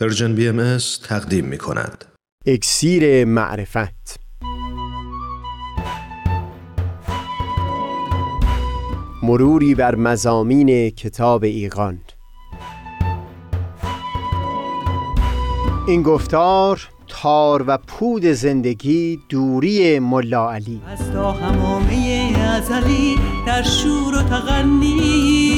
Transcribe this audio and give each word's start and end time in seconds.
پرژن 0.00 0.34
بی 0.34 0.48
ام 0.48 0.78
تقدیم 1.08 1.44
می 1.44 1.58
کند. 1.58 2.04
اکسیر 2.46 3.24
معرفت. 3.24 4.20
مروری 9.22 9.74
بر 9.74 9.94
مزامین 9.94 10.90
کتاب 10.90 11.44
ایقان 11.44 12.00
این 15.88 16.02
گفتار 16.02 16.88
تار 17.08 17.64
و 17.66 17.78
پود 17.78 18.24
زندگی 18.24 19.18
دوری 19.28 19.98
ملا 19.98 20.52
علی. 20.52 20.82
از 20.86 21.12
تا 21.12 21.32
همامه 21.32 22.32
ازلی 22.38 23.16
در 23.46 23.62
شور 23.62 24.14
و 24.14 24.22
تغنیست 24.22 25.57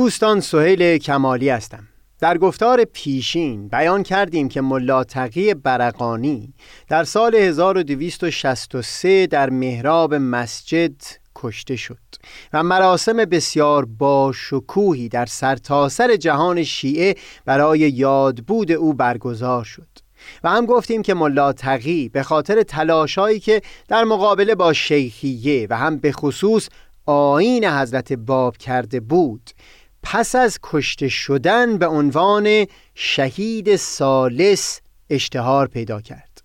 دوستان 0.00 0.40
سهیل 0.40 0.98
کمالی 0.98 1.48
هستم. 1.48 1.88
در 2.20 2.38
گفتار 2.38 2.84
پیشین 2.84 3.68
بیان 3.68 4.02
کردیم 4.02 4.48
که 4.48 4.60
ملا 4.60 5.04
تقی 5.04 5.54
برقانی 5.54 6.54
در 6.88 7.04
سال 7.04 7.34
1263 7.34 9.26
در 9.26 9.50
محراب 9.50 10.14
مسجد 10.14 10.92
کشته 11.36 11.76
شد 11.76 11.96
و 12.52 12.62
مراسم 12.62 13.16
بسیار 13.16 13.84
باشکوهی 13.84 15.08
در 15.08 15.26
سرتاسر 15.26 16.16
جهان 16.16 16.62
شیعه 16.62 17.14
برای 17.44 17.78
یادبود 17.78 18.72
او 18.72 18.94
برگزار 18.94 19.64
شد 19.64 19.88
و 20.44 20.50
هم 20.50 20.66
گفتیم 20.66 21.02
که 21.02 21.14
ملا 21.14 21.52
تقی 21.52 22.08
به 22.08 22.22
خاطر 22.22 22.62
تلاشایی 22.62 23.40
که 23.40 23.62
در 23.88 24.04
مقابله 24.04 24.54
با 24.54 24.72
شیخیه 24.72 25.66
و 25.70 25.76
هم 25.76 25.98
به 25.98 26.12
خصوص 26.12 26.68
آین 27.06 27.64
حضرت 27.64 28.12
باب 28.12 28.56
کرده 28.56 29.00
بود 29.00 29.50
پس 30.02 30.34
از 30.34 30.58
کشته 30.62 31.08
شدن 31.08 31.78
به 31.78 31.86
عنوان 31.86 32.66
شهید 32.94 33.76
سالس 33.76 34.80
اشتهار 35.10 35.66
پیدا 35.66 36.00
کرد. 36.00 36.42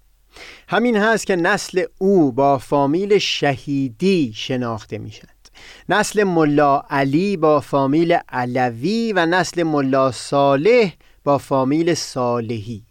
همین 0.67 0.97
هست 0.97 1.27
که 1.27 1.35
نسل 1.35 1.83
او 1.97 2.31
با 2.31 2.57
فامیل 2.57 3.17
شهیدی 3.17 4.33
شناخته 4.35 4.97
می 4.97 5.11
شد 5.11 5.27
نسل 5.89 6.23
ملا 6.23 6.83
علی 6.89 7.37
با 7.37 7.59
فامیل 7.59 8.17
علوی 8.29 9.13
و 9.13 9.25
نسل 9.25 9.63
ملا 9.63 10.11
صالح 10.11 10.93
با 11.23 11.37
فامیل 11.37 11.93
صالحی. 11.93 12.83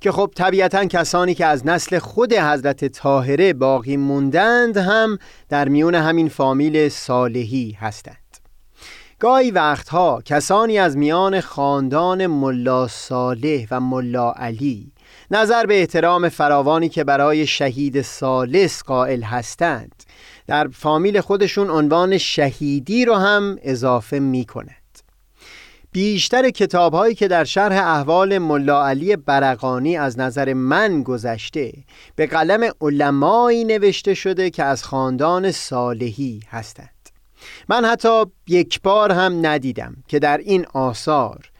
که 0.00 0.12
خب 0.12 0.32
طبیعتا 0.36 0.84
کسانی 0.84 1.34
که 1.34 1.46
از 1.46 1.66
نسل 1.66 1.98
خود 1.98 2.32
حضرت 2.32 2.84
طاهره 2.84 3.52
باقی 3.52 3.96
موندند 3.96 4.76
هم 4.76 5.18
در 5.48 5.68
میون 5.68 5.94
همین 5.94 6.28
فامیل 6.28 6.88
صالحی 6.88 7.76
هستند. 7.80 8.27
گاهی 9.20 9.50
وقتها 9.50 10.22
کسانی 10.24 10.78
از 10.78 10.96
میان 10.96 11.40
خاندان 11.40 12.26
ملا 12.26 12.88
صالح 12.88 13.66
و 13.70 13.80
ملا 13.80 14.32
علی 14.32 14.92
نظر 15.30 15.66
به 15.66 15.80
احترام 15.80 16.28
فراوانی 16.28 16.88
که 16.88 17.04
برای 17.04 17.46
شهید 17.46 18.02
سالس 18.02 18.82
قائل 18.82 19.22
هستند 19.22 20.04
در 20.46 20.68
فامیل 20.68 21.20
خودشون 21.20 21.70
عنوان 21.70 22.18
شهیدی 22.18 23.04
رو 23.04 23.14
هم 23.14 23.58
اضافه 23.62 24.18
می 24.18 24.44
کند 24.44 24.98
بیشتر 25.92 26.50
کتاب 26.50 26.94
هایی 26.94 27.14
که 27.14 27.28
در 27.28 27.44
شرح 27.44 27.86
احوال 27.86 28.38
ملا 28.38 28.86
علی 28.86 29.16
برقانی 29.16 29.96
از 29.96 30.18
نظر 30.18 30.52
من 30.52 31.02
گذشته 31.02 31.72
به 32.16 32.26
قلم 32.26 32.70
علمایی 32.80 33.64
نوشته 33.64 34.14
شده 34.14 34.50
که 34.50 34.64
از 34.64 34.84
خاندان 34.84 35.52
صالحی 35.52 36.40
هستند. 36.50 36.97
من 37.68 37.84
حتی 37.84 38.24
یک 38.46 38.82
بار 38.82 39.12
هم 39.12 39.46
ندیدم 39.46 39.96
که 40.08 40.18
در 40.18 40.38
این 40.38 40.66
آثار 40.74 41.50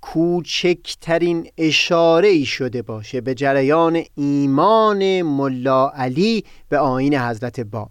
کوچکترین 0.00 1.48
اشاره 1.58 2.28
ای 2.28 2.44
شده 2.44 2.82
باشه 2.82 3.20
به 3.20 3.34
جریان 3.34 4.02
ایمان 4.14 5.22
ملا 5.22 5.88
علی 5.88 6.44
به 6.68 6.78
آین 6.78 7.14
حضرت 7.14 7.60
باب. 7.60 7.90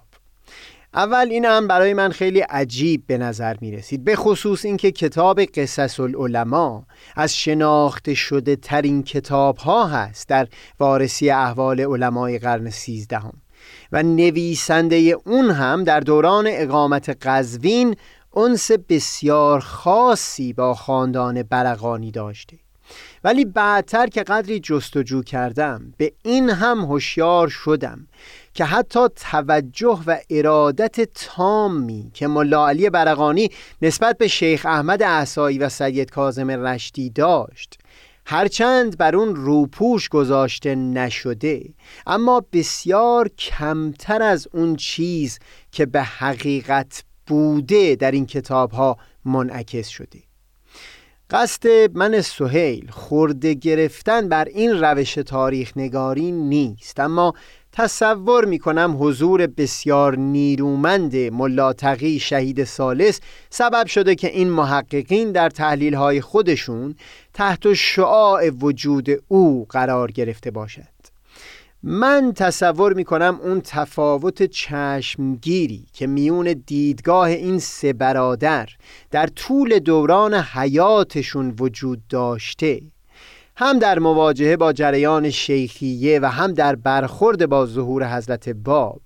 اول 0.94 1.28
این 1.32 1.46
هم 1.46 1.68
برای 1.68 1.94
من 1.94 2.12
خیلی 2.12 2.40
عجیب 2.40 3.04
به 3.08 3.18
نظر 3.18 3.56
می 3.62 3.72
رسید 3.72 4.04
به 4.04 4.16
خصوص 4.16 4.66
اینکه 4.66 4.92
کتاب 4.92 5.42
قصص 5.42 6.00
العلماء 6.00 6.82
از 7.16 7.36
شناخته 7.36 8.14
شده 8.14 8.56
ترین 8.56 9.04
کتاب 9.04 9.58
ها 9.58 9.88
هست 9.88 10.30
در 10.30 10.48
وارسی 10.80 11.30
احوال 11.30 11.80
علمای 11.80 12.40
قرن 12.40 12.70
سیزدهم. 12.70 13.34
و 13.92 14.04
نویسنده 14.04 15.18
اون 15.26 15.52
هم 15.52 15.84
در 15.84 16.00
دوران 16.00 16.46
اقامت 16.50 17.28
قزوین 17.28 17.96
انس 18.36 18.72
بسیار 18.72 19.60
خاصی 19.60 20.54
با 20.54 20.74
خاندان 20.74 21.44
برقانی 21.44 22.12
داشته. 22.12 22.58
ولی 23.24 23.46
بعدتر 23.46 24.08
که 24.08 24.24
قدری 24.24 24.60
جستجو 24.60 25.24
کردم 25.24 25.94
به 25.98 26.14
این 26.24 26.50
هم 26.50 26.80
هوشیار 26.80 27.48
شدم 27.48 28.08
که 28.54 28.66
حتی 28.66 29.00
توجه 29.16 30.00
و 30.08 30.18
ارادت 30.30 31.10
تامی 31.14 32.12
که 32.14 32.28
ملا 32.28 32.68
علی 32.68 32.90
برقانی 32.90 33.50
نسبت 33.82 34.18
به 34.18 34.28
شیخ 34.28 34.66
احمد 34.66 35.04
احسایی 35.04 35.58
و 35.58 35.70
سید 35.70 36.12
کاظم 36.12 36.52
رشدی 36.52 37.10
داشت 37.10 37.80
هرچند 38.26 38.98
بر 38.98 39.16
اون 39.16 39.36
روپوش 39.36 40.10
گذاشته 40.10 40.76
نشده 40.76 41.74
اما 42.08 42.46
بسیار 42.54 43.28
کمتر 43.28 44.22
از 44.22 44.48
اون 44.54 44.76
چیز 44.76 45.40
که 45.72 45.86
به 45.86 46.02
حقیقت 46.02 47.04
بوده 47.28 47.96
در 47.96 48.12
این 48.12 48.26
کتاب 48.26 48.72
ها 48.72 48.98
منعکس 49.26 49.88
شده. 49.88 50.20
قصد 51.30 51.92
من 51.94 52.22
سهیل 52.22 52.90
خورده 52.90 53.54
گرفتن 53.54 54.30
بر 54.30 54.46
این 54.46 54.72
روش 54.72 55.14
تاریخ 55.14 55.72
نگاری 55.76 56.32
نیست 56.32 57.00
اما 57.00 57.34
تصور 57.78 58.46
می 58.46 58.60
کنم 58.60 58.98
حضور 59.00 59.48
بسیار 59.48 60.18
نیرومند 60.18 61.16
ملاتقی 61.16 62.20
شهید 62.20 62.64
سالس 62.64 63.22
سبب 63.50 63.88
شده 63.88 64.16
که 64.16 64.28
این 64.28 64.50
محققین 64.50 65.32
در 65.32 65.50
تحلیل 65.50 65.94
های 65.94 66.22
خودشون 66.22 66.96
تحت 67.34 67.74
شعاع 67.74 68.50
وجود 68.50 69.10
او 69.28 69.66
قرار 69.70 70.12
گرفته 70.12 70.52
باشد. 70.52 70.96
من 71.84 72.34
تصور 72.36 72.94
می 72.94 73.04
کنم 73.04 73.40
اون 73.44 73.62
تفاوت 73.62 74.44
چشمگیری 74.44 75.86
که 75.94 76.08
میون 76.08 76.64
دیدگاه 76.66 77.28
این 77.28 77.60
سه 77.60 77.94
برادر 77.94 78.70
در 79.12 79.28
طول 79.28 79.80
دوران 79.80 80.34
حیاتشون 80.34 81.56
وجود 81.60 82.08
داشته 82.08 82.82
هم 83.58 83.80
در 83.80 84.00
مواجهه 84.00 84.58
با 84.58 84.74
جریان 84.74 85.30
شیخیه 85.30 86.20
و 86.20 86.26
هم 86.26 86.54
در 86.54 86.76
برخورد 86.76 87.46
با 87.46 87.66
ظهور 87.66 88.18
حضرت 88.18 88.50
باب 88.50 89.02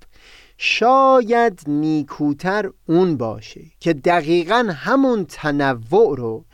شاید 0.57 1.61
نیکوتر 1.67 2.69
اون 2.85 3.17
باشه 3.17 3.61
که 3.79 3.93
دقیقا 3.93 4.73
همون 4.75 5.25
تنوع 5.25 6.17
رو 6.17 6.45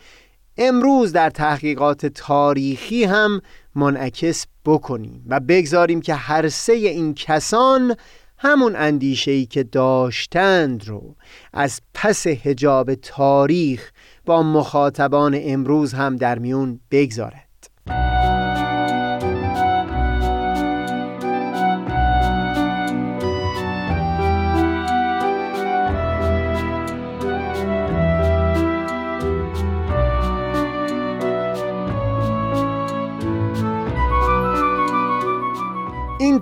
امروز 0.57 1.11
در 1.11 1.29
تحقیقات 1.29 2.05
تاریخی 2.05 3.03
هم 3.03 3.41
منعکس 3.75 4.47
بکنیم 4.65 5.25
و 5.27 5.39
بگذاریم 5.39 6.01
که 6.01 6.13
هر 6.13 6.49
سه 6.49 6.73
این 6.73 7.13
کسان 7.13 7.95
همون 8.37 8.75
اندیشه‌ای 8.75 9.45
که 9.45 9.63
داشتند 9.63 10.87
رو 10.87 11.15
از 11.53 11.81
پس 11.93 12.27
هجاب 12.27 12.93
تاریخ 12.93 13.91
با 14.25 14.43
مخاطبان 14.43 15.39
امروز 15.41 15.93
هم 15.93 16.15
در 16.15 16.39
میون 16.39 16.79
بگذارد 16.91 17.44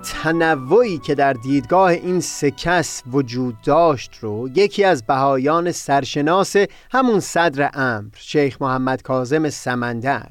تنوعی 0.03 0.97
که 0.97 1.15
در 1.15 1.33
دیدگاه 1.33 1.89
این 1.89 2.19
سه 2.19 2.51
کس 2.51 3.03
وجود 3.11 3.55
داشت 3.61 4.11
رو 4.21 4.49
یکی 4.55 4.83
از 4.83 5.03
بهایان 5.03 5.71
سرشناس 5.71 6.55
همون 6.91 7.19
صدر 7.19 7.69
امر 7.73 8.09
شیخ 8.17 8.61
محمد 8.61 9.01
کازم 9.01 9.49
سمندر 9.49 10.29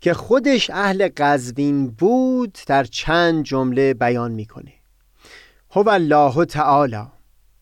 که 0.00 0.14
خودش 0.14 0.70
اهل 0.70 1.08
قزوین 1.16 1.86
بود 1.86 2.58
در 2.66 2.84
چند 2.84 3.44
جمله 3.44 3.94
بیان 3.94 4.32
می‌کنه. 4.32 4.72
هو 5.70 5.88
الله 5.88 6.44
تعالی 6.44 7.06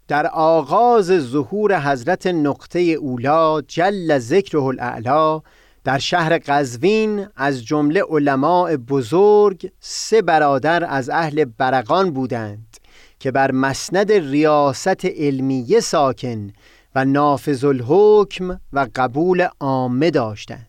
در 0.08 0.26
آغاز 0.26 1.06
ظهور 1.06 1.80
حضرت 1.80 2.26
نقطه 2.26 2.80
اولا 2.80 3.60
جل 3.60 4.18
ذکره 4.18 4.62
الاعلا 4.62 5.40
در 5.84 5.98
شهر 5.98 6.38
قزوین 6.38 7.26
از 7.36 7.64
جمله 7.64 8.02
علماء 8.10 8.76
بزرگ 8.76 9.70
سه 9.80 10.22
برادر 10.22 10.84
از 10.84 11.10
اهل 11.10 11.44
برقان 11.44 12.10
بودند 12.10 12.76
که 13.18 13.30
بر 13.30 13.50
مسند 13.50 14.12
ریاست 14.12 15.04
علمیه 15.04 15.80
ساکن 15.80 16.52
و 16.94 17.04
نافذ 17.04 17.64
الحکم 17.64 18.60
و 18.72 18.86
قبول 18.94 19.48
عامه 19.60 20.10
داشتند 20.10 20.68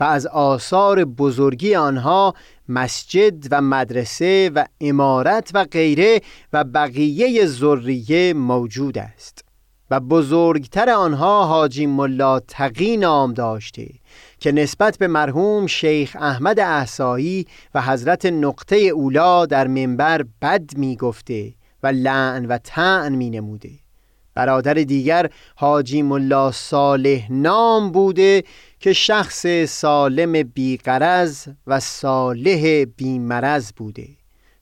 و 0.00 0.04
از 0.04 0.26
آثار 0.26 1.04
بزرگی 1.04 1.74
آنها 1.74 2.34
مسجد 2.68 3.46
و 3.50 3.60
مدرسه 3.60 4.50
و 4.54 4.64
امارت 4.80 5.50
و 5.54 5.64
غیره 5.64 6.20
و 6.52 6.64
بقیه 6.64 7.46
ذریه 7.46 8.34
موجود 8.34 8.98
است 8.98 9.44
و 9.90 10.00
بزرگتر 10.00 10.90
آنها 10.90 11.44
حاجی 11.44 11.86
ملا 11.86 12.40
تقی 12.40 12.96
نام 12.96 13.32
داشته 13.32 13.88
که 14.40 14.52
نسبت 14.52 14.98
به 14.98 15.06
مرحوم 15.06 15.66
شیخ 15.66 16.16
احمد 16.20 16.60
احسایی 16.60 17.46
و 17.74 17.82
حضرت 17.82 18.26
نقطه 18.26 18.76
اولا 18.76 19.46
در 19.46 19.66
منبر 19.66 20.24
بد 20.42 20.76
می 20.76 20.96
گفته 20.96 21.54
و 21.82 21.86
لعن 21.86 22.46
و 22.46 22.58
تعن 22.58 23.14
می 23.14 23.30
نموده 23.30 23.70
برادر 24.34 24.74
دیگر 24.74 25.30
حاجی 25.54 26.02
ملا 26.02 26.52
صالح 26.52 27.32
نام 27.32 27.92
بوده 27.92 28.44
که 28.80 28.92
شخص 28.92 29.46
سالم 29.68 30.42
بیقرز 30.42 31.48
و 31.66 31.80
صالح 31.80 32.84
بیمرز 32.96 33.72
بوده 33.76 34.08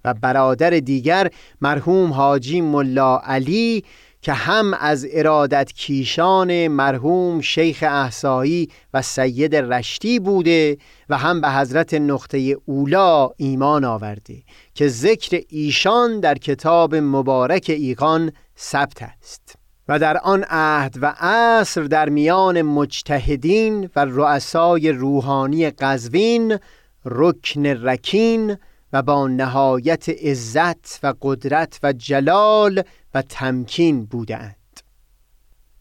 و 0.04 0.14
برادر 0.14 0.70
دیگر 0.70 1.30
مرحوم 1.60 2.12
حاجی 2.12 2.60
ملا 2.60 3.18
علی 3.18 3.84
که 4.24 4.32
هم 4.32 4.74
از 4.74 5.06
ارادت 5.12 5.72
کیشان 5.72 6.68
مرحوم 6.68 7.40
شیخ 7.40 7.84
احسایی 7.88 8.68
و 8.94 9.02
سید 9.02 9.56
رشتی 9.56 10.18
بوده 10.18 10.76
و 11.08 11.18
هم 11.18 11.40
به 11.40 11.50
حضرت 11.50 11.94
نقطه 11.94 12.56
اولا 12.64 13.28
ایمان 13.36 13.84
آورده 13.84 14.42
که 14.74 14.88
ذکر 14.88 15.40
ایشان 15.48 16.20
در 16.20 16.34
کتاب 16.34 16.94
مبارک 16.94 17.64
ایقان 17.68 18.32
ثبت 18.58 19.02
است. 19.02 19.54
و 19.88 19.98
در 19.98 20.16
آن 20.16 20.44
عهد 20.48 20.94
و 21.00 21.14
عصر 21.18 21.82
در 21.82 22.08
میان 22.08 22.62
مجتهدین 22.62 23.90
و 23.96 24.04
رؤسای 24.04 24.92
روحانی 24.92 25.70
قزوین 25.70 26.58
رکن 27.04 27.66
رکین 27.66 28.56
و 28.92 29.02
با 29.02 29.28
نهایت 29.28 30.08
عزت 30.08 31.00
و 31.02 31.14
قدرت 31.22 31.80
و 31.82 31.92
جلال 31.92 32.82
و 33.14 33.22
تمکین 33.22 34.04
بودند 34.04 34.56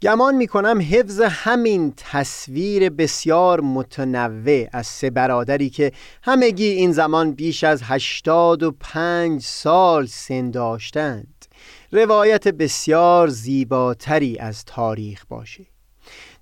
گمان 0.03 0.35
می 0.35 0.47
کنم 0.47 0.81
حفظ 0.91 1.21
همین 1.21 1.93
تصویر 1.97 2.89
بسیار 2.89 3.61
متنوع 3.61 4.67
از 4.73 4.87
سه 4.87 5.09
برادری 5.09 5.69
که 5.69 5.91
همگی 6.23 6.67
این 6.67 6.91
زمان 6.91 7.31
بیش 7.31 7.63
از 7.63 7.81
هشتاد 7.83 8.63
و 8.63 8.71
پنج 8.71 9.41
سال 9.41 10.05
سن 10.05 10.51
داشتند. 10.51 11.45
روایت 11.91 12.47
بسیار 12.47 13.27
زیباتری 13.27 14.37
از 14.37 14.65
تاریخ 14.65 15.25
باشه. 15.29 15.72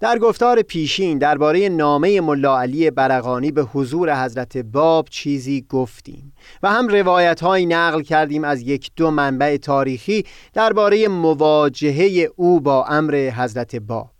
در 0.01 0.19
گفتار 0.19 0.61
پیشین 0.61 1.17
درباره 1.17 1.69
نامه 1.69 2.21
ملا 2.21 2.59
علی 2.59 2.91
برقانی 2.91 3.51
به 3.51 3.61
حضور 3.61 4.23
حضرت 4.23 4.57
باب 4.57 5.07
چیزی 5.09 5.65
گفتیم 5.69 6.33
و 6.63 6.71
هم 6.71 6.87
روایت 6.87 7.41
های 7.43 7.65
نقل 7.65 8.01
کردیم 8.01 8.43
از 8.43 8.61
یک 8.61 8.91
دو 8.95 9.11
منبع 9.11 9.57
تاریخی 9.57 10.25
درباره 10.53 11.07
مواجهه 11.07 12.29
او 12.35 12.59
با 12.59 12.85
امر 12.85 13.31
حضرت 13.35 13.75
باب. 13.75 14.11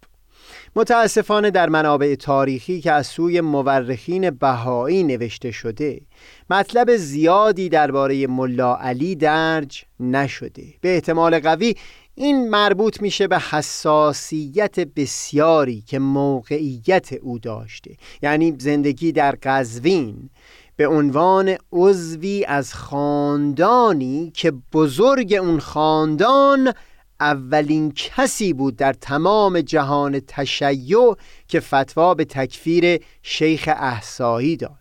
متاسفانه 0.76 1.52
در 1.52 1.70
منابع 1.70 2.16
تاریخی 2.16 2.82
که 2.82 2.92
از 2.92 3.08
سوی 3.08 3.42
مورخین 3.42 4.30
بهایی 4.30 5.04
نوشته 5.04 5.52
شده 5.52 6.02
مطلب 6.50 6.96
زیادی 6.96 7.70
درباره 7.70 8.28
ملا 8.28 8.76
علی 8.76 9.16
درج 9.16 9.84
نشده. 10.00 10.64
به 10.82 10.94
احتمال 10.94 11.40
قوی 11.40 11.76
این 12.22 12.50
مربوط 12.50 13.02
میشه 13.02 13.28
به 13.28 13.40
حساسیت 13.40 14.80
بسیاری 14.80 15.82
که 15.82 16.00
موقعیت 16.00 17.14
او 17.14 17.40
داشته. 17.40 17.98
یعنی 18.22 18.56
زندگی 18.60 19.12
در 19.12 19.38
قزوین 19.44 20.30
به 20.76 20.88
عنوان 20.88 21.56
عضوی 21.72 22.46
از 22.48 22.74
خاندانی 22.74 24.32
که 24.36 24.52
بزرگ 24.74 25.34
اون 25.34 25.60
خاندان 25.60 26.74
اولین 27.20 27.92
کسی 27.96 28.54
بود 28.54 28.76
در 28.76 28.94
تمام 28.94 29.62
جهان 29.62 30.22
تشیع 30.28 31.16
که 31.48 31.60
فتوا 31.60 32.14
به 32.14 32.26
تکفیر 32.26 33.04
شیخ 33.22 33.70
احسایی 33.78 34.58
داد. 34.58 34.72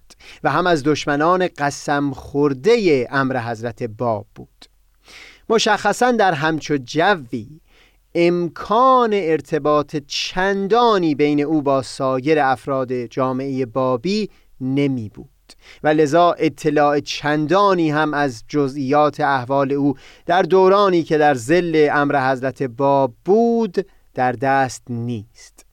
و 0.45 0.51
هم 0.51 0.67
از 0.67 0.83
دشمنان 0.83 1.49
قسم 1.59 2.11
خورده 2.11 3.09
امر 3.11 3.51
حضرت 3.51 3.83
باب 3.83 4.27
بود. 4.35 4.70
مشخصا 5.51 6.11
در 6.11 6.33
همچو 6.33 6.77
جوی 6.85 7.61
امکان 8.15 9.11
ارتباط 9.13 9.97
چندانی 10.07 11.15
بین 11.15 11.41
او 11.41 11.63
با 11.63 11.83
سایر 11.83 12.39
افراد 12.41 12.93
جامعه 12.93 13.67
بابی 13.67 14.31
نمی 14.61 15.09
بود. 15.09 15.29
و 15.83 15.89
لذا 15.89 16.33
اطلاع 16.33 17.01
چندانی 17.01 17.91
هم 17.91 18.15
از 18.15 18.45
جزئیات 18.49 19.21
احوال 19.21 19.73
او 19.73 19.95
در 20.27 20.43
دورانی 20.43 21.03
که 21.03 21.19
در 21.19 21.35
زل 21.35 21.89
امر 21.93 22.31
حضرت 22.31 22.63
باب 22.63 23.15
بود 23.25 23.87
در 24.15 24.33
دست 24.33 24.83
نیست. 24.91 25.70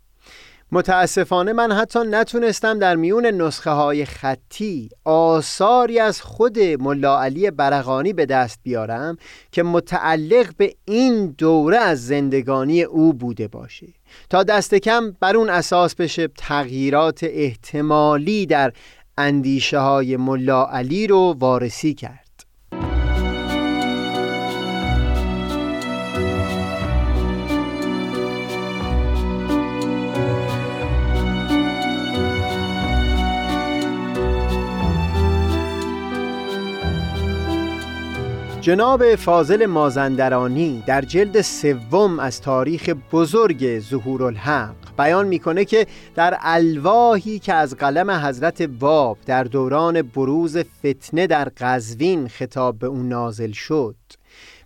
متاسفانه 0.72 1.54
من 1.54 1.72
حتی 1.72 2.00
نتونستم 2.00 2.80
در 2.80 2.96
میون 2.96 3.25
نسخه 3.25 3.69
های 3.69 4.06
خطی 4.06 4.90
آثاری 5.04 6.00
از 6.00 6.22
خود 6.22 6.60
ملا 6.60 7.22
علی 7.22 7.52
برقانی 7.52 8.14
به 8.14 8.25
دست 8.25 8.60
بیارم 8.64 9.18
که 9.52 9.64
متعلق 9.64 10.56
به 10.58 10.75
این 10.86 11.36
دوره 11.38 11.78
از 11.78 12.08
زندگانی 12.08 12.84
او 12.84 13.14
بوده 13.14 13.48
باشه. 13.48 13.88
تا 14.30 14.44
دست 14.44 14.76
کم 14.76 15.12
بر 15.19 15.38
اون 15.38 15.50
اساس 15.50 15.95
بشه 15.95 16.28
تغییرات 16.28 17.19
احتمالی 17.24 18.45
در 18.45 18.74
اندیشه 19.18 19.80
های 19.80 20.18
ملا 20.18 20.66
علی 20.66 21.07
رو 21.07 21.36
وارسی 21.40 21.94
کرد. 21.94 22.27
جناب 38.68 39.16
فاضل 39.16 39.66
مازندرانی 39.66 40.83
در 40.88 41.02
جلد 41.02 41.42
سوم 41.42 42.19
از 42.19 42.42
تاریخ 42.42 42.90
بزرگ 42.90 43.80
ظهور 43.80 44.24
الحق 44.24 44.76
بیان 44.97 45.28
می‌کنه 45.28 45.66
که 45.66 45.88
در 46.16 46.38
الواحی 46.42 47.40
که 47.40 47.54
از 47.54 47.76
قلم 47.76 48.12
حضرت 48.12 48.62
باب 48.62 49.18
در 49.26 49.44
دوران 49.44 50.02
بروز 50.02 50.57
فتنه 50.57 51.28
در 51.28 51.52
قزوین 51.57 52.28
خطاب 52.28 52.80
به 52.80 52.88
او 52.88 53.04
نازل 53.04 53.52
شد 53.52 53.95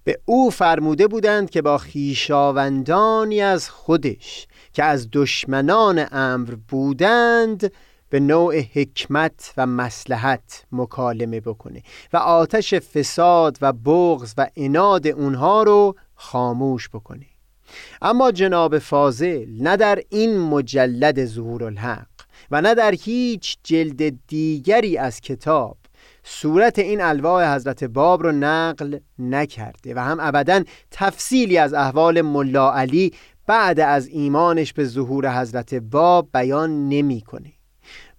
به 0.03 0.19
او 0.25 0.49
فرموده 0.49 1.07
بودند 1.07 1.49
که 1.49 1.61
با 1.61 1.77
خیشاوندانی 1.77 3.41
از 3.41 3.69
خودش 3.69 4.47
که 4.73 4.83
از 4.83 5.07
دشمنان 5.11 6.05
امر 6.11 6.55
بودند 6.67 7.71
به 8.11 8.19
نوع 8.19 8.59
حکمت 8.59 9.53
و 9.57 9.65
مسلحت 9.65 10.65
مکالمه 10.71 11.39
بکنه 11.39 11.81
و 12.13 12.17
آتش 12.17 12.73
فساد 12.73 13.57
و 13.61 13.73
بغض 13.73 14.33
و 14.37 14.47
اناد 14.55 15.07
اونها 15.07 15.63
رو 15.63 15.95
خاموش 16.15 16.89
بکنه 16.89 17.25
اما 18.01 18.31
جناب 18.31 18.79
فاضل 18.79 19.45
نه 19.59 19.77
در 19.77 19.99
این 20.09 20.39
مجلد 20.39 21.25
ظهور 21.25 21.63
الحق 21.63 22.07
و 22.51 22.61
نه 22.61 22.75
در 22.75 22.91
هیچ 22.91 23.57
جلد 23.63 24.27
دیگری 24.27 24.97
از 24.97 25.21
کتاب 25.21 25.77
صورت 26.23 26.79
این 26.79 27.01
الواح 27.01 27.55
حضرت 27.55 27.83
باب 27.83 28.23
رو 28.23 28.31
نقل 28.31 28.99
نکرده 29.19 29.95
و 29.95 29.99
هم 29.99 30.17
ابدا 30.19 30.63
تفصیلی 30.91 31.57
از 31.57 31.73
احوال 31.73 32.21
ملا 32.21 32.73
علی 32.73 33.13
بعد 33.47 33.79
از 33.79 34.07
ایمانش 34.07 34.73
به 34.73 34.85
ظهور 34.85 35.41
حضرت 35.41 35.73
باب 35.73 36.29
بیان 36.33 36.89
نمی‌کنه. 36.89 37.53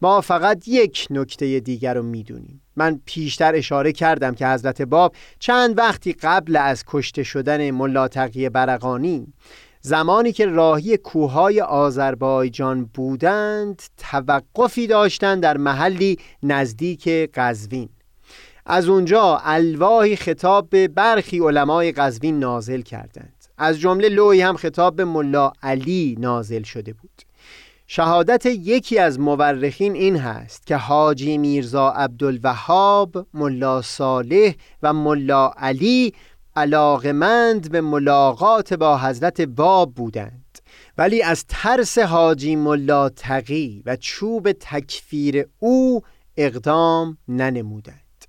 ما 0.03 0.21
فقط 0.21 0.69
یک 0.69 1.07
نکته 1.11 1.61
دیگر 1.61 1.95
رو 1.95 2.03
می‌دونیم. 2.03 2.63
من 2.77 3.01
پیشتر 3.05 3.55
اشاره 3.55 3.93
کردم 3.93 4.35
که 4.35 4.49
حضرت 4.49 4.83
باب 4.83 5.15
چند 5.39 5.79
وقتی 5.79 6.13
قبل 6.13 6.57
از 6.57 6.85
کشته 6.87 7.23
شدن 7.23 7.71
ملا 7.71 8.09
تقی 8.09 8.49
برقانی 8.49 9.33
زمانی 9.81 10.33
که 10.33 10.47
راهی 10.47 10.97
کوههای 10.97 11.61
آذربایجان 11.61 12.85
بودند 12.85 13.83
توقفی 13.97 14.87
داشتند 14.87 15.43
در 15.43 15.57
محلی 15.57 16.19
نزدیک 16.43 17.09
قزوین. 17.35 17.89
از 18.67 18.89
اونجا 18.89 19.41
الواحی 19.45 20.17
خطاب 20.17 20.71
به 20.71 20.89
برخی 20.89 21.39
علمای 21.39 21.93
قزوین 21.93 22.39
نازل 22.39 22.81
کردند. 22.81 23.45
از 23.59 23.79
جمله 23.81 24.09
لوی 24.09 24.41
هم 24.41 24.57
خطاب 24.57 24.97
به 24.97 25.05
ملا 25.05 25.53
علی 25.63 26.17
نازل 26.21 26.63
شده 26.63 26.93
بود. 26.93 27.32
شهادت 27.95 28.47
یکی 28.47 28.99
از 28.99 29.21
مورخین 29.21 29.95
این 29.95 30.17
هست 30.17 30.67
که 30.67 30.77
حاجی 30.77 31.39
میرزا 31.39 31.91
عبدالوهاب 31.91 33.27
ملا 33.35 33.83
صالح 33.83 34.55
و 34.83 34.93
ملا 34.93 35.51
علی 35.57 36.15
علاقمند 36.57 37.71
به 37.71 37.81
ملاقات 37.81 38.75
با 38.75 38.99
حضرت 38.99 39.41
باب 39.41 39.95
بودند. 39.95 40.59
ولی 40.99 41.23
از 41.23 41.45
ترس 41.49 41.99
حاجی 41.99 42.57
ملا 42.57 43.09
تقی 43.09 43.83
و 43.87 43.97
چوب 43.97 44.53
تکفیر 44.53 45.47
او 45.59 46.03
اقدام 46.37 47.19
ننمودند. 47.29 48.25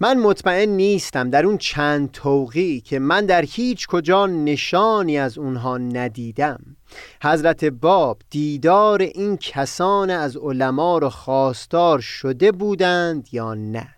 من 0.00 0.18
مطمئن 0.18 0.68
نیستم 0.68 1.30
در 1.30 1.46
اون 1.46 1.58
چند 1.58 2.10
توقی 2.10 2.80
که 2.80 2.98
من 2.98 3.26
در 3.26 3.42
هیچ 3.42 3.86
کجا 3.86 4.26
نشانی 4.26 5.18
از 5.18 5.38
اونها 5.38 5.78
ندیدم. 5.78 6.73
حضرت 7.22 7.64
باب 7.64 8.22
دیدار 8.30 9.02
این 9.02 9.36
کسان 9.36 10.10
از 10.10 10.36
علما 10.36 10.98
رو 10.98 11.10
خواستار 11.10 12.00
شده 12.00 12.52
بودند 12.52 13.28
یا 13.32 13.54
نه؟ 13.54 13.88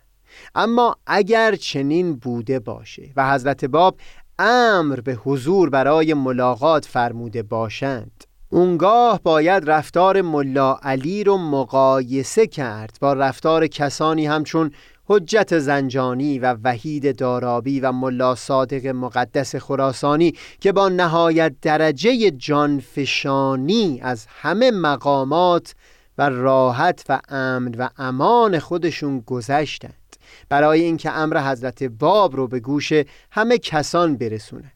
اما 0.55 0.97
اگر 1.07 1.57
چنین 1.57 2.17
بوده 2.17 2.59
باشه 2.59 3.13
و 3.17 3.33
حضرت 3.33 3.65
باب 3.65 3.97
امر 4.39 5.01
به 5.01 5.15
حضور 5.15 5.71
برای 5.71 6.15
ملاقات 6.15 6.85
فرموده 6.85 7.43
باشند 7.43 8.25
اونگاه 8.51 9.21
باید 9.23 9.71
رفتار 9.71 10.23
ملا 10.23 10.77
علی 10.83 11.25
رو 11.25 11.39
مقایسه 11.39 12.47
کرد 12.47 12.99
با 13.01 13.13
رفتار 13.13 13.67
کسانی 13.67 14.27
همچون 14.27 14.71
حجت 15.07 15.59
زنجانی 15.59 16.39
و 16.39 16.57
وحید 16.65 17.17
دارابی 17.19 17.81
و 17.81 17.93
ملا 17.93 18.35
صادق 18.35 18.87
مقدس 18.87 19.57
خراسانی 19.57 20.35
که 20.61 20.73
با 20.73 20.89
نهایت 20.89 21.55
درجه 21.63 22.31
جانفشانی 22.31 24.01
از 24.03 24.27
همه 24.29 24.71
مقامات 24.71 25.75
و 26.19 26.29
راحت 26.29 27.05
و 27.09 27.21
امن 27.29 27.75
و 27.75 27.89
امان 27.99 28.59
خودشون 28.59 29.21
گذشتند. 29.21 30.17
برای 30.49 30.81
اینکه 30.81 31.11
امر 31.11 31.51
حضرت 31.51 31.83
باب 31.83 32.37
رو 32.37 32.49
به 32.49 32.61
گوش 32.61 32.93
همه 33.31 33.59
کسان 33.59 34.17
برسوند 34.17 34.76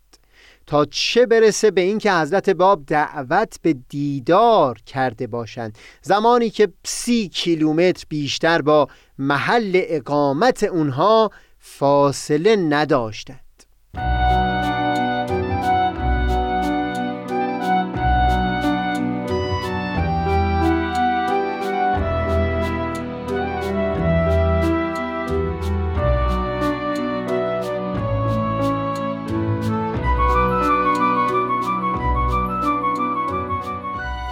تا 0.71 0.85
چه 0.85 1.27
برسه 1.27 1.71
به 1.71 1.81
اینکه 1.81 2.13
حضرت 2.13 2.51
باب 2.51 2.87
دعوت 2.87 3.57
به 3.63 3.73
دیدار 3.89 4.79
کرده 4.87 5.27
باشند. 5.27 5.79
زمانی 6.03 6.51
که 6.51 6.69
سی 6.85 7.29
کیلومتر 7.29 8.05
بیشتر 8.09 8.63
با 8.63 8.89
محل 9.19 9.73
اقامت 9.75 10.63
اونها 10.63 11.31
فاصله 11.59 12.57
نداشتند. 12.57 13.65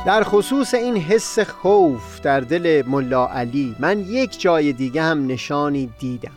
در 0.08 0.22
خصوص 0.22 0.74
این 0.74 0.96
حس 0.96 1.38
خوف 1.38 2.20
در 2.20 2.40
دل 2.40 2.82
ملا 2.86 3.26
علی 3.26 3.76
من 3.78 4.00
یک 4.00 4.40
جای 4.40 4.72
دیگه 4.72 5.02
هم 5.02 5.26
نشانی 5.26 5.90
دیدم. 5.98 6.32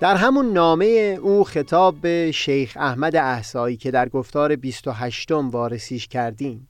در 0.00 0.16
همون 0.16 0.52
نامه 0.52 1.18
او 1.22 1.44
خطاب 1.44 2.00
به 2.00 2.30
شیخ 2.34 2.76
احمد 2.80 3.16
احسایی 3.16 3.76
که 3.76 3.90
در 3.90 4.08
گفتار 4.08 4.56
28 4.56 5.30
وارسیش 5.30 6.08
کردیم. 6.08 6.68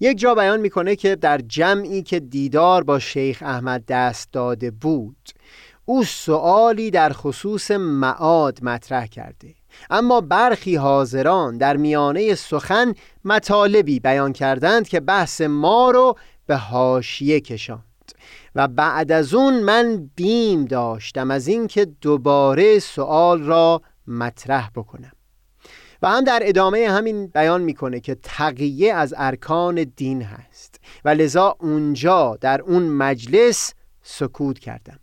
یک 0.00 0.18
جا 0.18 0.34
بیان 0.34 0.60
می‌کنه 0.60 0.96
که 0.96 1.16
در 1.16 1.38
جمعی 1.38 2.02
که 2.02 2.20
دیدار 2.20 2.84
با 2.84 2.98
شیخ 2.98 3.42
احمد 3.46 3.84
دست 3.88 4.32
داده 4.32 4.70
بود 4.70 5.30
او 5.84 6.04
سوالی 6.04 6.90
در 6.90 7.12
خصوص 7.12 7.70
معاد 7.70 8.58
مطرح 8.62 9.06
کرده. 9.06 9.54
اما 9.90 10.20
برخی 10.20 10.76
حاضران 10.76 11.58
در 11.58 11.76
میانه 11.76 12.34
سخن 12.34 12.94
مطالبی 13.24 14.00
بیان 14.00 14.32
کردند 14.32 14.88
که 14.88 15.00
بحث 15.00 15.40
ما 15.40 15.90
رو 15.90 16.16
به 16.46 16.56
هاشیه 16.56 17.40
کشاند. 17.40 17.82
و 18.54 18.68
بعد 18.68 19.12
از 19.12 19.34
اون 19.34 19.60
من 19.60 20.10
بیم 20.16 20.64
داشتم 20.64 21.30
از 21.30 21.48
اینکه 21.48 21.84
دوباره 21.84 22.78
سوال 22.78 23.42
را 23.42 23.82
مطرح 24.06 24.70
بکنم. 24.76 25.12
و 26.02 26.08
هم 26.08 26.24
در 26.24 26.40
ادامه 26.42 26.88
همین 26.90 27.26
بیان 27.26 27.62
می‌کنه 27.62 28.00
که 28.00 28.14
تقیه 28.22 28.94
از 28.94 29.14
ارکان 29.16 29.92
دین 29.96 30.22
هست. 30.22 30.80
و 31.04 31.08
لذا 31.08 31.56
اونجا 31.60 32.38
در 32.40 32.60
اون 32.60 32.82
مجلس 32.82 33.74
سکوت 34.02 34.58
کردم. 34.58 34.98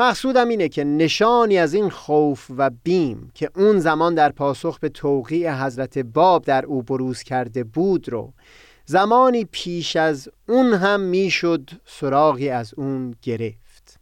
مقصودم 0.00 0.48
اینه 0.48 0.68
که 0.68 0.84
نشانی 0.84 1.58
از 1.58 1.74
این 1.74 1.90
خوف 1.90 2.50
و 2.56 2.70
بیم 2.84 3.30
که 3.34 3.50
اون 3.56 3.78
زمان 3.78 4.14
در 4.14 4.32
پاسخ 4.32 4.78
به 4.78 4.88
توقیع 4.88 5.64
حضرت 5.64 5.98
باب 5.98 6.44
در 6.44 6.66
او 6.66 6.82
بروز 6.82 7.22
کرده 7.22 7.64
بود 7.64 8.08
رو 8.08 8.32
زمانی 8.84 9.44
پیش 9.44 9.96
از 9.96 10.28
اون 10.48 10.74
هم 10.74 11.00
می‌شد 11.00 11.70
سراغی 11.84 12.48
از 12.48 12.74
اون 12.76 13.14
گرفت. 13.22 14.00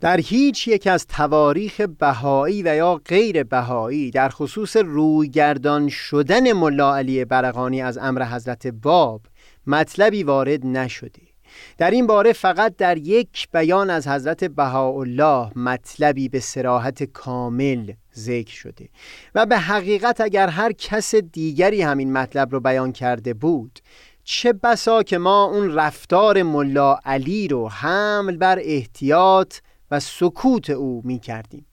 در 0.00 0.20
هیچ 0.20 0.68
یک 0.68 0.86
از 0.86 1.06
تواریخ 1.06 1.80
بهایی 1.80 2.62
و 2.62 2.76
یا 2.76 3.00
غیر 3.06 3.44
بهایی 3.44 4.10
در 4.10 4.28
خصوص 4.28 4.76
رویگردان 4.76 5.88
شدن 5.88 6.52
ملا 6.52 6.96
علی 6.96 7.24
برقانی 7.24 7.82
از 7.82 7.98
امر 7.98 8.24
حضرت 8.24 8.66
باب 8.66 9.20
مطلبی 9.66 10.22
وارد 10.22 10.66
نشده 10.66 11.31
در 11.78 11.90
این 11.90 12.06
باره 12.06 12.32
فقط 12.32 12.76
در 12.76 12.98
یک 12.98 13.48
بیان 13.52 13.90
از 13.90 14.08
حضرت 14.08 14.44
بهاءالله 14.44 15.58
مطلبی 15.58 16.28
به 16.28 16.40
سراحت 16.40 17.02
کامل 17.02 17.92
ذکر 18.16 18.54
شده 18.54 18.88
و 19.34 19.46
به 19.46 19.58
حقیقت 19.58 20.20
اگر 20.20 20.48
هر 20.48 20.72
کس 20.72 21.14
دیگری 21.14 21.82
همین 21.82 22.12
مطلب 22.12 22.52
رو 22.52 22.60
بیان 22.60 22.92
کرده 22.92 23.34
بود 23.34 23.78
چه 24.24 24.52
بسا 24.52 25.02
که 25.02 25.18
ما 25.18 25.44
اون 25.44 25.74
رفتار 25.74 26.42
ملا 26.42 26.98
علی 27.04 27.48
رو 27.48 27.68
حمل 27.68 28.36
بر 28.36 28.58
احتیاط 28.62 29.54
و 29.90 30.00
سکوت 30.00 30.70
او 30.70 31.02
می 31.04 31.18
کردیم 31.18 31.66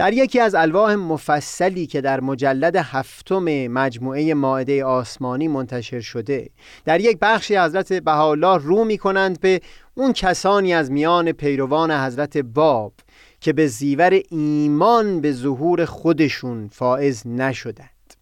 در 0.00 0.12
یکی 0.12 0.40
از 0.40 0.54
الواح 0.54 0.94
مفصلی 0.94 1.86
که 1.86 2.00
در 2.00 2.20
مجلد 2.20 2.76
هفتم 2.76 3.66
مجموعه 3.66 4.34
ماعده 4.34 4.84
آسمانی 4.84 5.48
منتشر 5.48 6.00
شده 6.00 6.50
در 6.84 7.00
یک 7.00 7.18
بخشی 7.22 7.56
حضرت 7.56 7.92
بهاءالله 7.92 8.58
رو 8.62 8.84
می 8.84 8.98
کنند 8.98 9.40
به 9.40 9.60
اون 9.94 10.12
کسانی 10.12 10.74
از 10.74 10.90
میان 10.90 11.32
پیروان 11.32 11.90
حضرت 11.90 12.36
باب 12.38 12.92
که 13.40 13.52
به 13.52 13.66
زیور 13.66 14.20
ایمان 14.30 15.20
به 15.20 15.32
ظهور 15.32 15.84
خودشون 15.84 16.68
فائز 16.72 17.26
نشدند. 17.26 18.14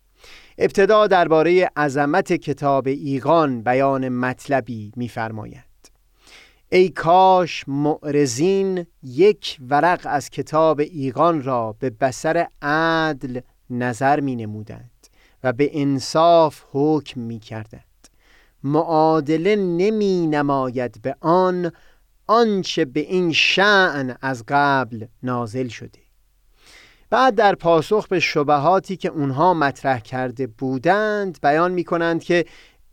ابتدا 0.58 1.06
درباره 1.06 1.70
عظمت 1.76 2.32
کتاب 2.32 2.86
ایقان 2.86 3.62
بیان 3.62 4.08
مطلبی 4.08 4.92
می‌فرمایند. 4.96 5.67
ای 6.70 6.88
کاش 6.88 7.64
معرزین 7.68 8.86
یک 9.02 9.58
ورق 9.68 10.00
از 10.04 10.30
کتاب 10.30 10.80
ایقان 10.80 11.42
را 11.42 11.76
به 11.80 11.90
بسر 11.90 12.46
عدل 12.62 13.40
نظر 13.70 14.20
می 14.20 14.36
نمودند 14.36 15.06
و 15.44 15.52
به 15.52 15.70
انصاف 15.72 16.64
حکم 16.72 17.20
می 17.20 17.38
کردند. 17.38 17.84
معادله 18.64 19.56
نمی 19.56 20.26
نماید 20.26 21.02
به 21.02 21.16
آن 21.20 21.72
آنچه 22.26 22.84
به 22.84 23.00
این 23.00 23.32
شعن 23.32 24.16
از 24.20 24.44
قبل 24.48 25.06
نازل 25.22 25.68
شده. 25.68 26.00
بعد 27.10 27.34
در 27.34 27.54
پاسخ 27.54 28.08
به 28.08 28.20
شبهاتی 28.20 28.96
که 28.96 29.08
اونها 29.08 29.54
مطرح 29.54 30.00
کرده 30.00 30.46
بودند 30.46 31.38
بیان 31.42 31.72
می 31.72 31.84
کنند 31.84 32.22
که 32.22 32.44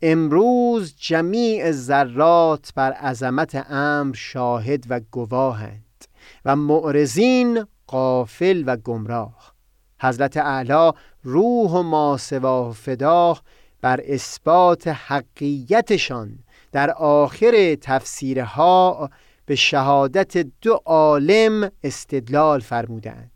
امروز 0.02 0.94
جمیع 0.98 1.70
ذرات 1.70 2.72
بر 2.74 2.92
عظمت 2.92 3.66
امر 3.70 4.14
شاهد 4.14 4.84
و 4.88 5.00
گواهند 5.10 6.04
و 6.44 6.56
معرزین 6.56 7.66
قافل 7.86 8.64
و 8.66 8.76
گمراه. 8.76 9.54
حضرت 10.00 10.36
اعلی 10.36 10.92
روح 11.22 11.70
و 11.70 11.82
ماسوا 11.82 12.68
و 12.68 12.72
فداه 12.72 13.42
بر 13.80 14.00
اثبات 14.04 14.88
حقیتشان 14.88 16.38
در 16.72 16.90
آخر 16.90 17.76
تفسیرها 17.80 19.10
به 19.46 19.54
شهادت 19.54 20.46
دو 20.62 20.80
عالم 20.84 21.70
استدلال 21.84 22.60
فرمودند. 22.60 23.30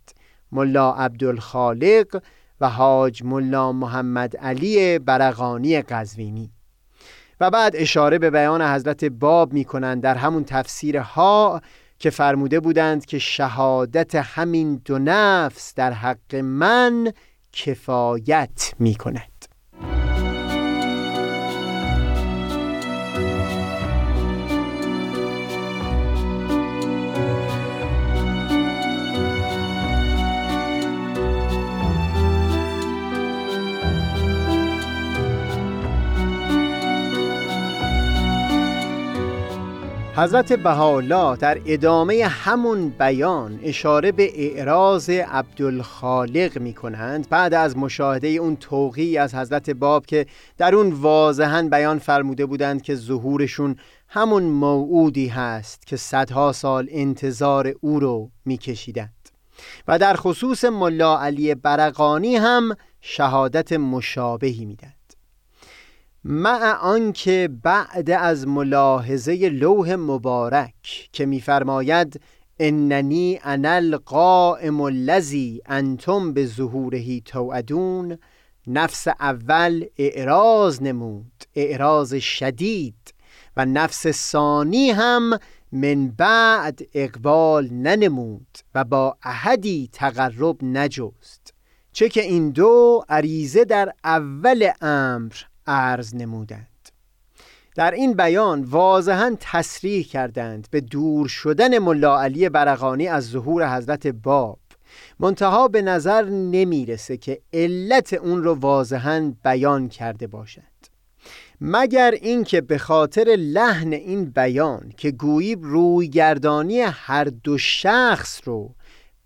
ملا 0.52 0.92
عبدالخالق 0.92 2.22
و 2.60 2.68
حاج 2.68 3.24
ملا 3.24 3.72
محمد 3.72 4.36
علی 4.36 4.98
برقانی 4.98 5.82
قزوینی. 5.82 6.50
و 7.40 7.50
بعد 7.50 7.72
اشاره 7.76 8.18
به 8.18 8.30
بیان 8.30 8.62
حضرت 8.62 9.04
باب 9.04 9.52
می 9.52 9.64
کنند 9.64 10.02
در 10.02 10.14
همون 10.14 10.44
تفسیرها 10.44 11.60
که 11.98 12.10
فرموده 12.10 12.60
بودند 12.60 13.04
که 13.06 13.18
شهادت 13.18 14.14
همین 14.14 14.82
دو 14.84 14.98
نفس 14.98 15.74
در 15.74 15.92
حق 15.92 16.34
من 16.34 17.12
کفایت 17.52 18.74
می 18.78 18.94
کند 18.94 19.39
حضرت 40.20 40.52
بهاءالله 40.52 41.36
در 41.36 41.60
ادامه 41.66 42.24
همون 42.26 42.88
بیان 42.88 43.60
اشاره 43.62 44.12
به 44.12 44.32
اعراض 44.34 45.10
عبدالخالق 45.10 46.58
می 46.58 46.74
کنند 46.74 47.28
بعد 47.28 47.54
از 47.54 47.76
مشاهده 47.76 48.28
اون 48.28 48.56
توقی 48.56 49.18
از 49.18 49.34
حضرت 49.34 49.70
باب 49.70 50.06
که 50.06 50.26
در 50.58 50.74
اون 50.74 50.92
واضحا 50.92 51.68
بیان 51.70 51.98
فرموده 51.98 52.46
بودند 52.46 52.82
که 52.82 52.94
ظهورشون 52.94 53.76
همون 54.08 54.42
موعودی 54.42 55.28
هست 55.28 55.86
که 55.86 55.96
صدها 55.96 56.52
سال 56.52 56.88
انتظار 56.90 57.74
او 57.80 58.00
رو 58.00 58.30
می 58.44 58.58
کشیدند 58.58 59.28
و 59.88 59.98
در 59.98 60.14
خصوص 60.16 60.64
ملا 60.64 61.20
علی 61.20 61.54
برقانی 61.54 62.36
هم 62.36 62.76
شهادت 63.00 63.72
مشابهی 63.72 64.64
میدن 64.64 64.92
مع 66.24 66.78
آنکه 66.80 67.50
بعد 67.62 68.10
از 68.10 68.48
ملاحظه 68.48 69.48
لوح 69.48 69.94
مبارک 69.94 71.08
که 71.12 71.26
میفرماید 71.26 72.20
اننی 72.58 73.40
انا 73.44 73.70
القائم 73.70 74.80
الذی 74.80 75.62
انتم 75.66 76.32
به 76.32 76.46
ظهورهی 76.46 77.22
توعدون 77.24 78.18
نفس 78.66 79.08
اول 79.08 79.84
اعراض 79.98 80.82
نمود 80.82 81.44
اعراض 81.54 82.14
شدید 82.14 83.14
و 83.56 83.66
نفس 83.66 84.10
ثانی 84.10 84.90
هم 84.90 85.38
من 85.72 86.08
بعد 86.08 86.80
اقبال 86.94 87.68
ننمود 87.72 88.58
و 88.74 88.84
با 88.84 89.16
احدی 89.22 89.88
تقرب 89.92 90.64
نجست. 90.64 91.54
چه 91.92 92.08
که 92.08 92.22
این 92.22 92.50
دو 92.50 93.04
عریضه 93.08 93.64
در 93.64 93.92
اول 94.04 94.70
امر 94.80 95.32
عرض 95.66 96.14
نمودند. 96.14 96.66
در 97.74 97.90
این 97.90 98.14
بیان 98.14 98.62
واضحا 98.62 99.36
تصریح 99.40 100.06
کردند 100.06 100.68
به 100.70 100.80
دور 100.80 101.28
شدن 101.28 101.78
ملا 101.78 102.22
علی 102.22 102.48
برقانی 102.48 103.06
از 103.06 103.28
ظهور 103.28 103.76
حضرت 103.76 104.06
باب. 104.06 104.58
منتها 105.20 105.68
به 105.68 105.82
نظر 105.82 106.24
نمی‌رسه 106.24 107.16
که 107.16 107.40
علت 107.52 108.12
اون 108.12 108.44
رو 108.44 108.54
واضحا 108.54 109.34
بیان 109.44 109.88
کرده 109.88 110.26
باشد 110.26 110.62
مگر 111.60 112.10
اینکه 112.10 112.60
به 112.60 112.78
خاطر 112.78 113.36
لحن 113.38 113.92
این 113.92 114.24
بیان 114.24 114.92
که 114.96 115.10
گویی 115.10 115.54
رویگردانی 115.54 116.80
هر 116.80 117.24
دو 117.24 117.58
شخص 117.58 118.40
رو 118.44 118.74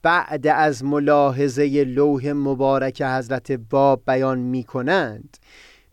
بعد 0.02 0.46
از 0.46 0.84
ملاحظه 0.84 1.84
لوح 1.84 2.32
مبارک 2.32 3.02
حضرت 3.02 3.52
باب 3.52 4.02
بیان 4.06 4.38
می 4.38 4.64
کنند 4.64 5.36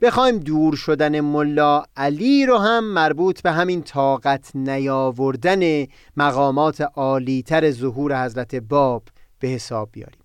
بخوایم 0.02 0.40
دور 0.40 0.76
شدن 0.76 1.20
ملا 1.20 1.84
علی 1.98 2.46
رو 2.46 2.58
هم 2.58 2.84
مربوط 2.84 3.42
به 3.42 3.52
همین 3.52 3.84
طاقت 3.84 4.56
نیاوردن 4.56 5.86
مقامات 6.18 6.82
عالیتر 6.82 7.72
ظهور 7.72 8.26
حضرت 8.26 8.56
باب 8.56 9.04
به 9.40 9.48
حساب 9.48 9.90
بیاریم. 9.92 10.22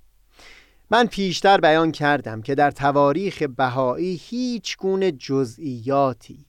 من 0.90 1.07
پیشتر 1.07 1.61
بیان 1.61 1.92
کردم 1.92 2.42
که 2.42 2.55
در 2.55 2.70
تواریخ 2.70 3.42
بهایی 3.42 4.20
هیچ 4.22 4.77
گونه 4.77 5.12
جزئیاتی 5.12 6.46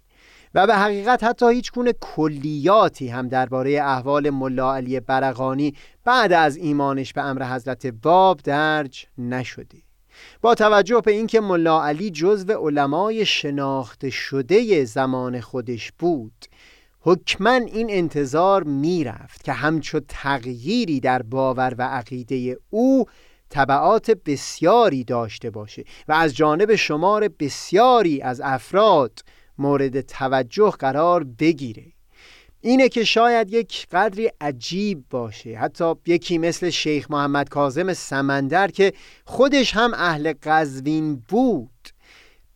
و 0.53 0.67
به 0.67 0.75
حقیقت 0.75 1.23
حتی 1.23 1.53
هیچ 1.53 1.71
گونه 1.71 1.93
کلیاتی 2.01 3.07
هم 3.07 3.27
درباره 3.27 3.81
احوال 3.83 4.29
ملا 4.29 4.75
علی 4.75 4.99
برقانی 4.99 5.73
بعد 6.03 6.33
از 6.33 6.57
ایمانش 6.57 7.13
به 7.13 7.21
امر 7.21 7.55
حضرت 7.55 7.87
باب 7.87 8.39
درج 8.43 9.05
نشده. 9.17 9.86
با 10.41 10.55
توجه 10.55 11.01
به 11.05 11.11
اینکه 11.11 11.39
ملا 11.39 11.83
علی 11.83 12.09
جزو 12.09 12.67
علمای 12.67 13.25
شناخته 13.25 14.09
شده 14.09 14.85
زمان 14.85 15.41
خودش 15.41 15.91
بود 15.99 16.45
حکما 16.99 17.51
این 17.51 17.87
انتظار 17.89 18.63
می‌رفت 18.63 19.43
که 19.43 19.51
همچو 19.51 19.99
تغییری 20.07 20.99
در 20.99 21.21
باور 21.21 21.75
و 21.77 21.81
عقیده 21.81 22.57
او 22.69 23.05
طبعات 23.49 24.11
بسیاری 24.11 25.03
داشته 25.03 25.49
باشه 25.49 25.83
و 26.07 26.13
از 26.13 26.35
جانب 26.35 26.75
شمار 26.75 27.27
بسیاری 27.27 28.21
از 28.21 28.41
افراد 28.41 29.19
مورد 29.57 30.01
توجه 30.01 30.69
قرار 30.69 31.23
بگیره. 31.23 31.96
اینه 32.67 32.89
که 32.89 33.03
شاید 33.03 33.53
یک 33.53 33.87
قدری 33.91 34.31
عجیب 34.41 35.03
باشه. 35.09 35.57
حتی 35.57 35.93
یکی 36.05 36.37
مثل 36.37 36.69
شیخ 36.69 37.11
محمد 37.11 37.49
کازم 37.49 37.93
سمندر 37.93 38.67
که 38.71 38.93
خودش 39.25 39.75
هم 39.75 39.93
اهل 39.93 40.33
قزوین 40.43 41.15
بود. 41.15 41.89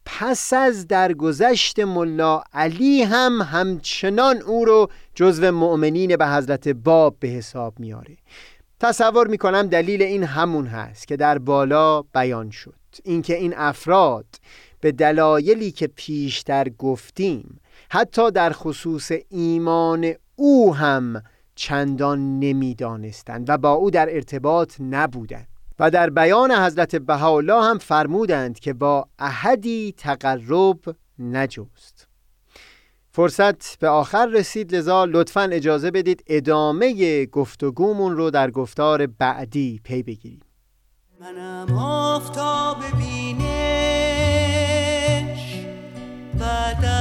پس 0.06 0.54
از 0.54 0.88
درگذشت 0.88 1.80
ملا 1.80 2.44
علی 2.54 3.04
هم 3.04 3.42
همچنان 3.42 4.42
او 4.42 4.66
رو 4.66 4.90
جزو 5.16 5.52
مؤمنین 5.52 6.16
به 6.16 6.28
حضرت 6.28 6.68
باب 6.68 7.16
به 7.20 7.28
حساب 7.28 7.80
میاره. 7.80 8.18
تصور 8.80 9.28
می‌کنم 9.28 9.68
دلیل 9.68 10.02
این 10.02 10.24
همون 10.24 10.68
هست 10.68 11.08
که 11.08 11.18
در 11.18 11.38
بالا 11.38 12.02
بیان 12.02 12.50
شد. 12.50 12.80
اینکه 13.04 13.36
این 13.36 13.54
افراد 13.58 14.26
به 14.80 14.92
دلایلی 14.92 15.72
که 15.72 15.88
پیشتر 15.88 16.70
گفتیم 16.70 17.61
حتی 17.94 18.32
در 18.32 18.52
خصوص 18.54 19.12
ایمان 19.30 20.14
او 20.36 20.76
هم 20.76 21.24
چندان 21.56 22.40
نمی‌دانستند 22.40 23.50
و 23.50 23.58
با 23.58 23.72
او 23.72 23.92
در 23.92 24.16
ارتباط 24.16 24.76
نبودند 24.80 25.48
و 25.80 25.92
در 25.92 26.10
بیان 26.10 26.52
حضرت 26.52 26.96
بهاءالله 26.96 27.64
هم 27.64 27.78
فرمودند 27.78 28.60
که 28.60 28.74
با 28.74 29.08
احدی 29.20 29.94
تقرب 29.98 30.80
نجوست 31.20 32.08
فرصت 33.12 33.80
به 33.80 33.88
آخر 33.88 34.26
رسید 34.26 34.76
لذا 34.76 35.06
لطفا 35.06 35.42
اجازه 35.42 35.92
بدید 35.92 36.24
ادامه 36.28 37.26
گفتگومون 37.26 38.18
رو 38.18 38.32
در 38.32 38.52
گفتار 38.52 39.08
بعدی 39.08 39.82
پی 39.84 40.04
بگیریم. 40.04 40.42
منم 41.22 41.78
آفتاب 41.78 42.78
و 46.40 47.01